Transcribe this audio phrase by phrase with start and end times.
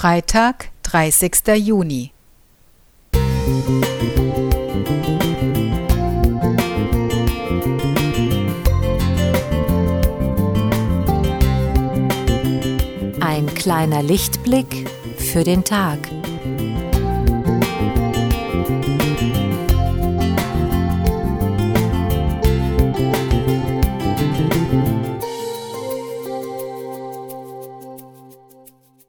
[0.00, 1.58] Freitag, 30.
[1.58, 2.12] Juni.
[13.20, 15.98] Ein kleiner Lichtblick für den Tag.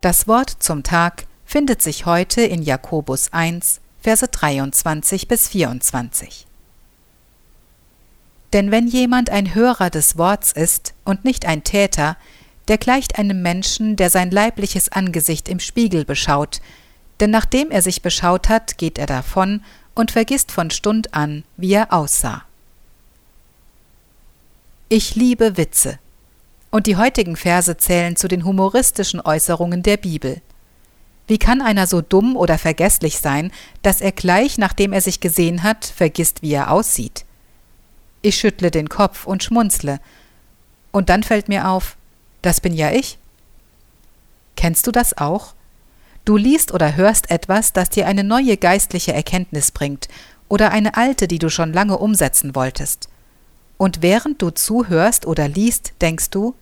[0.00, 6.46] Das Wort zum Tag findet sich heute in Jakobus 1, Verse 23 bis 24.
[8.52, 12.16] Denn wenn jemand ein Hörer des Worts ist und nicht ein Täter,
[12.68, 16.60] der gleicht einem Menschen, der sein leibliches Angesicht im Spiegel beschaut,
[17.18, 19.64] denn nachdem er sich beschaut hat, geht er davon
[19.96, 22.44] und vergisst von Stund an, wie er aussah.
[24.88, 25.98] Ich liebe Witze
[26.70, 30.40] und die heutigen Verse zählen zu den humoristischen Äußerungen der Bibel.
[31.26, 35.62] Wie kann einer so dumm oder vergesslich sein, dass er gleich nachdem er sich gesehen
[35.62, 37.24] hat, vergisst, wie er aussieht?
[38.22, 40.00] Ich schüttle den Kopf und schmunzle,
[40.90, 41.96] und dann fällt mir auf,
[42.40, 43.18] das bin ja ich.
[44.56, 45.54] Kennst du das auch?
[46.24, 50.08] Du liest oder hörst etwas, das dir eine neue geistliche Erkenntnis bringt,
[50.48, 53.08] oder eine alte, die du schon lange umsetzen wolltest.
[53.76, 56.54] Und während du zuhörst oder liest, denkst du,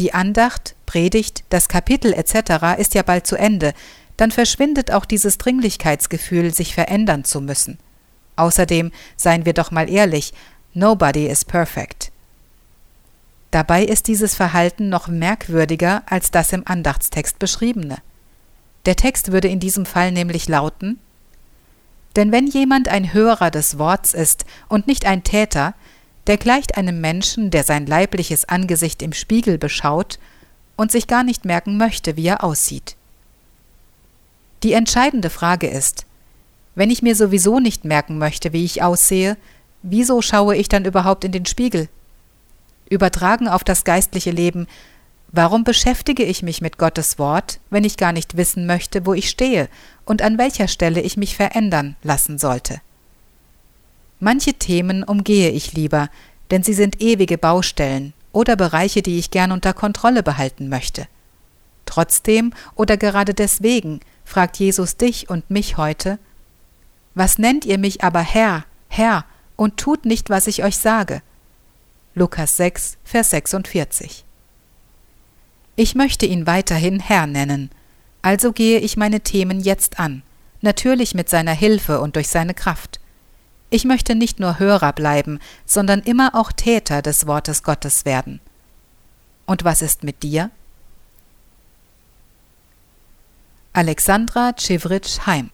[0.00, 2.78] die Andacht, Predigt, das Kapitel etc.
[2.78, 3.74] ist ja bald zu Ende,
[4.16, 7.78] dann verschwindet auch dieses Dringlichkeitsgefühl, sich verändern zu müssen.
[8.36, 10.32] Außerdem, seien wir doch mal ehrlich,
[10.72, 12.10] nobody is perfect.
[13.50, 17.98] Dabei ist dieses Verhalten noch merkwürdiger als das im Andachtstext beschriebene.
[18.86, 20.98] Der Text würde in diesem Fall nämlich lauten
[22.16, 25.74] Denn wenn jemand ein Hörer des Worts ist und nicht ein Täter,
[26.26, 30.18] der gleicht einem Menschen, der sein leibliches Angesicht im Spiegel beschaut
[30.76, 32.96] und sich gar nicht merken möchte, wie er aussieht.
[34.62, 36.04] Die entscheidende Frage ist,
[36.74, 39.36] wenn ich mir sowieso nicht merken möchte, wie ich aussehe,
[39.82, 41.88] wieso schaue ich dann überhaupt in den Spiegel?
[42.88, 44.66] Übertragen auf das geistliche Leben,
[45.32, 49.30] warum beschäftige ich mich mit Gottes Wort, wenn ich gar nicht wissen möchte, wo ich
[49.30, 49.68] stehe
[50.04, 52.80] und an welcher Stelle ich mich verändern lassen sollte?
[54.20, 56.10] Manche Themen umgehe ich lieber,
[56.50, 61.08] denn sie sind ewige Baustellen oder Bereiche, die ich gern unter Kontrolle behalten möchte.
[61.86, 66.18] Trotzdem oder gerade deswegen fragt Jesus dich und mich heute,
[67.14, 69.24] Was nennt ihr mich aber Herr, Herr,
[69.56, 71.22] und tut nicht, was ich euch sage?
[72.14, 74.24] Lukas 6, Vers 46.
[75.76, 77.70] Ich möchte ihn weiterhin Herr nennen,
[78.22, 80.22] also gehe ich meine Themen jetzt an,
[80.60, 82.99] natürlich mit seiner Hilfe und durch seine Kraft.
[83.70, 88.40] Ich möchte nicht nur Hörer bleiben, sondern immer auch Täter des Wortes Gottes werden.
[89.46, 90.50] Und was ist mit dir?
[93.72, 95.50] Alexandra Cevritsch Heim